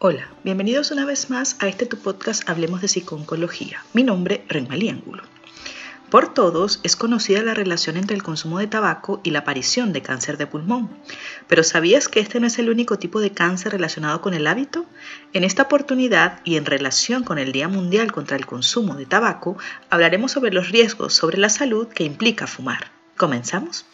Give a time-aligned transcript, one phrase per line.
[0.00, 3.84] Hola, bienvenidos una vez más a este tu podcast Hablemos de Psiconcología.
[3.94, 5.24] Mi nombre, Renmalí Ángulo.
[6.08, 10.00] Por todos es conocida la relación entre el consumo de tabaco y la aparición de
[10.00, 10.88] cáncer de pulmón.
[11.48, 14.86] Pero ¿sabías que este no es el único tipo de cáncer relacionado con el hábito?
[15.32, 19.56] En esta oportunidad y en relación con el Día Mundial contra el Consumo de Tabaco,
[19.90, 22.92] hablaremos sobre los riesgos sobre la salud que implica fumar.
[23.16, 23.84] ¿Comenzamos?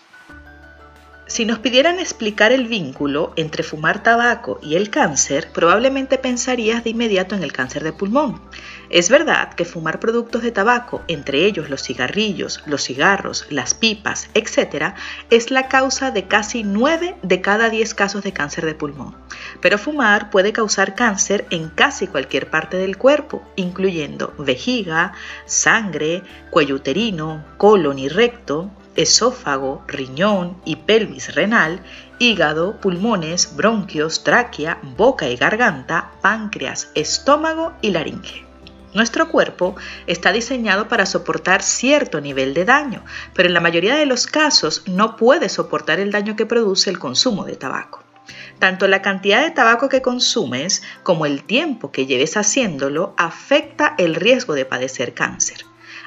[1.35, 6.91] Si nos pidieran explicar el vínculo entre fumar tabaco y el cáncer, probablemente pensarías de
[6.91, 8.41] inmediato en el cáncer de pulmón.
[8.89, 14.31] Es verdad que fumar productos de tabaco, entre ellos los cigarrillos, los cigarros, las pipas,
[14.35, 14.95] etc.,
[15.29, 19.17] es la causa de casi 9 de cada 10 casos de cáncer de pulmón.
[19.61, 25.15] Pero fumar puede causar cáncer en casi cualquier parte del cuerpo, incluyendo vejiga,
[25.47, 31.83] sangre, cuello uterino, colon y recto, esófago, riñón y pelvis renal,
[32.19, 38.45] hígado, pulmones, bronquios, tráquea, boca y garganta, páncreas, estómago y laringe.
[38.95, 39.75] Nuestro cuerpo
[40.07, 44.85] está diseñado para soportar cierto nivel de daño, pero en la mayoría de los casos
[44.87, 48.05] no puede soportar el daño que produce el consumo de tabaco.
[48.61, 54.15] Tanto la cantidad de tabaco que consumes como el tiempo que lleves haciéndolo afecta el
[54.15, 55.67] riesgo de padecer cáncer.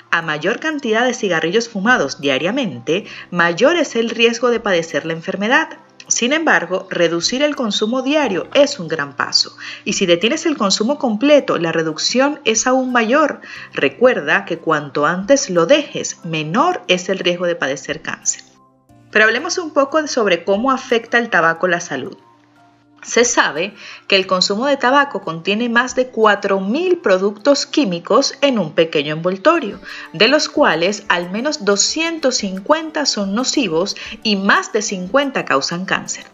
[0.09, 5.79] A mayor cantidad de cigarrillos fumados diariamente, mayor es el riesgo de padecer la enfermedad.
[6.07, 10.97] Sin embargo, reducir el consumo diario es un gran paso y si detienes el consumo
[10.97, 13.41] completo, la reducción es aún mayor.
[13.73, 18.43] Recuerda que cuanto antes lo dejes, menor es el riesgo de padecer cáncer.
[19.11, 22.17] Pero hablemos un poco sobre cómo afecta el tabaco la salud.
[23.03, 23.73] Se sabe
[24.07, 29.79] que el consumo de tabaco contiene más de 4.000 productos químicos en un pequeño envoltorio,
[30.13, 36.25] de los cuales al menos 250 son nocivos y más de 50 causan cáncer.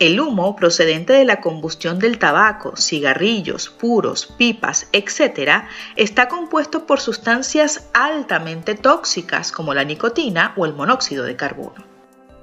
[0.00, 5.64] El humo procedente de la combustión del tabaco, cigarrillos, puros, pipas, etc.,
[5.96, 11.93] está compuesto por sustancias altamente tóxicas como la nicotina o el monóxido de carbono.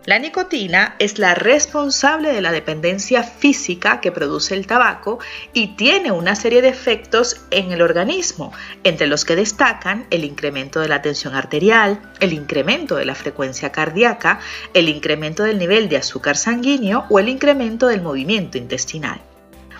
[0.05, 5.19] La nicotina es la responsable de la dependencia física que produce el tabaco
[5.53, 8.51] y tiene una serie de efectos en el organismo,
[8.83, 13.71] entre los que destacan el incremento de la tensión arterial, el incremento de la frecuencia
[13.71, 14.39] cardíaca,
[14.73, 19.21] el incremento del nivel de azúcar sanguíneo o el incremento del movimiento intestinal.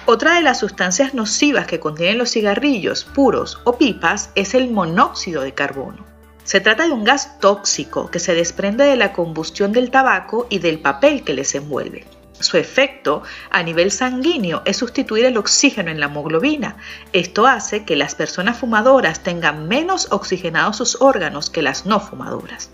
[0.06, 5.42] Otra de las sustancias nocivas que contienen los cigarrillos puros o pipas es el monóxido
[5.42, 6.11] de carbono.
[6.44, 10.60] Se trata de un gas tóxico que se desprende de la combustión del tabaco y
[10.60, 12.06] del papel que les envuelve.
[12.40, 13.22] Su efecto
[13.52, 16.78] a nivel sanguíneo es sustituir el oxígeno en la hemoglobina.
[17.14, 22.72] Esto hace que las personas fumadoras tengan menos oxigenados sus órganos que las no fumadoras.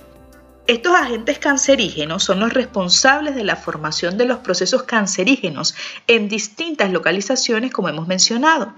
[0.67, 5.75] Estos agentes cancerígenos son los responsables de la formación de los procesos cancerígenos
[6.07, 8.73] en distintas localizaciones como hemos mencionado.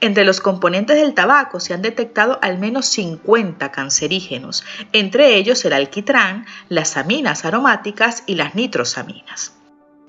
[0.00, 5.74] Entre los componentes del tabaco se han detectado al menos 50 cancerígenos, entre ellos el
[5.74, 9.52] alquitrán, las aminas aromáticas y las nitrosaminas.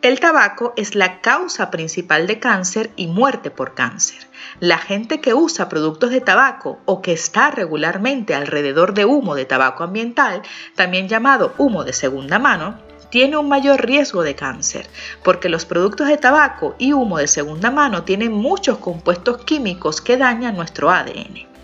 [0.06, 4.28] El tabaco es la causa principal de cáncer y muerte por cáncer.
[4.60, 9.46] La gente que usa productos de tabaco o que está regularmente alrededor de humo de
[9.46, 10.44] tabaco ambiental,
[10.76, 12.78] también llamado humo de segunda mano,
[13.10, 14.88] tiene un mayor riesgo de cáncer,
[15.24, 20.18] porque los productos de tabaco y humo de segunda mano tienen muchos compuestos químicos que
[20.18, 21.55] dañan nuestro ADN.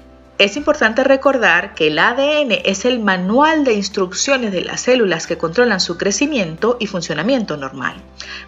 [0.41, 5.37] Es importante recordar que el ADN es el manual de instrucciones de las células que
[5.37, 7.97] controlan su crecimiento y funcionamiento normal.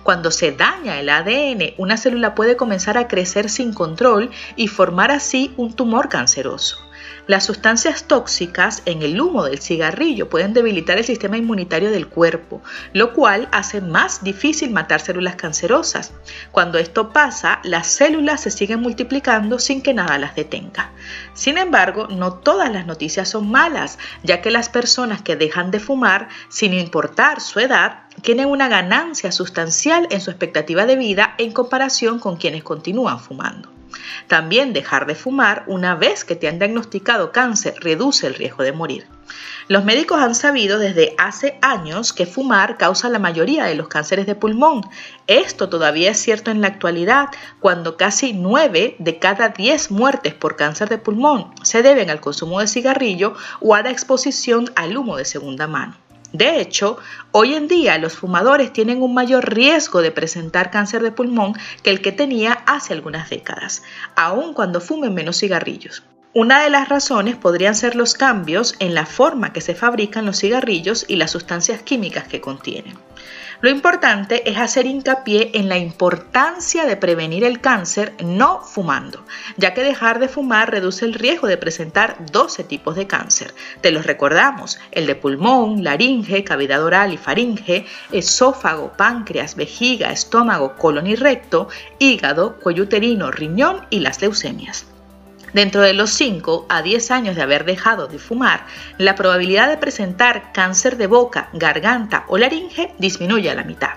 [0.01, 5.11] Cuando se daña el ADN, una célula puede comenzar a crecer sin control y formar
[5.11, 6.79] así un tumor canceroso.
[7.25, 12.61] Las sustancias tóxicas en el humo del cigarrillo pueden debilitar el sistema inmunitario del cuerpo,
[12.93, 16.11] lo cual hace más difícil matar células cancerosas.
[16.51, 20.91] Cuando esto pasa, las células se siguen multiplicando sin que nada las detenga.
[21.33, 25.79] Sin embargo, no todas las noticias son malas, ya que las personas que dejan de
[25.79, 31.51] fumar, sin importar su edad, tienen una ganancia sustancial en su expectativa de vida en
[31.51, 33.72] comparación con quienes continúan fumando.
[34.27, 38.71] También dejar de fumar una vez que te han diagnosticado cáncer reduce el riesgo de
[38.71, 39.07] morir.
[39.67, 44.25] Los médicos han sabido desde hace años que fumar causa la mayoría de los cánceres
[44.25, 44.81] de pulmón.
[45.27, 47.29] Esto todavía es cierto en la actualidad,
[47.59, 52.59] cuando casi 9 de cada 10 muertes por cáncer de pulmón se deben al consumo
[52.59, 56.02] de cigarrillo o a la exposición al humo de segunda mano.
[56.33, 56.97] De hecho,
[57.31, 61.53] hoy en día los fumadores tienen un mayor riesgo de presentar cáncer de pulmón
[61.83, 63.83] que el que tenía hace algunas décadas,
[64.15, 66.03] aun cuando fumen menos cigarrillos.
[66.35, 70.39] Una de las razones podrían ser los cambios en la forma que se fabrican los
[70.39, 72.97] cigarrillos y las sustancias químicas que contienen.
[73.61, 79.23] Lo importante es hacer hincapié en la importancia de prevenir el cáncer no fumando,
[79.57, 83.53] ya que dejar de fumar reduce el riesgo de presentar 12 tipos de cáncer.
[83.81, 90.77] Te los recordamos, el de pulmón, laringe, cavidad oral y faringe, esófago, páncreas, vejiga, estómago,
[90.77, 91.67] colon y recto,
[91.99, 94.87] hígado, cuello uterino, riñón y las leucemias.
[95.53, 98.65] Dentro de los 5 a 10 años de haber dejado de fumar,
[98.97, 103.91] la probabilidad de presentar cáncer de boca, garganta o laringe disminuye a la mitad.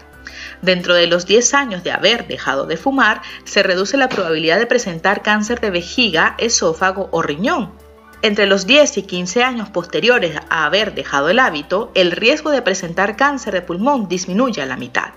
[0.60, 4.66] Dentro de los 10 años de haber dejado de fumar, se reduce la probabilidad de
[4.66, 7.85] presentar cáncer de vejiga, esófago o riñón.
[8.22, 12.62] Entre los 10 y 15 años posteriores a haber dejado el hábito, el riesgo de
[12.62, 15.10] presentar cáncer de pulmón disminuye a la mitad.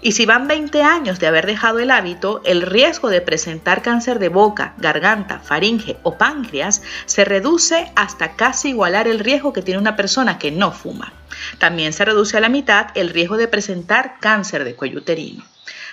[0.00, 4.18] Y si van 20 años de haber dejado el hábito, el riesgo de presentar cáncer
[4.18, 9.80] de boca, garganta, faringe o páncreas se reduce hasta casi igualar el riesgo que tiene
[9.80, 11.12] una persona que no fuma.
[11.58, 15.44] También se reduce a la mitad el riesgo de presentar cáncer de cuello uterino.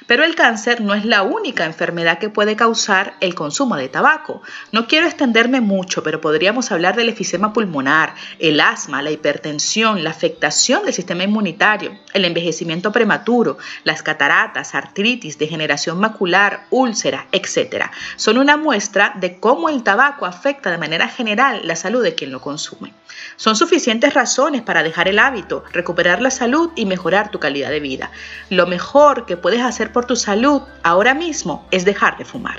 [0.07, 4.43] Pero el cáncer no es la única enfermedad que puede causar el consumo de tabaco.
[4.71, 10.11] No quiero extenderme mucho, pero podríamos hablar del efisema pulmonar, el asma, la hipertensión, la
[10.11, 17.85] afectación del sistema inmunitario, el envejecimiento prematuro, las cataratas, artritis, degeneración macular, úlcera, etc.
[18.15, 22.31] Son una muestra de cómo el tabaco afecta de manera general la salud de quien
[22.31, 22.93] lo consume.
[23.37, 27.79] Son suficientes razones para dejar el hábito, recuperar la salud y mejorar tu calidad de
[27.79, 28.11] vida.
[28.49, 32.57] Lo mejor que puedes hacer por tu salud ahora mismo es dejar de fumar.